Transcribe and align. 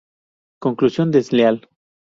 Colusión 0.63 1.11
desleal. 1.11 1.57